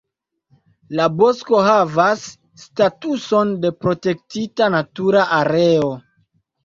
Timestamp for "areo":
5.41-5.93